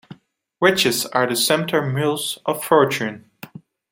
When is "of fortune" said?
2.47-3.29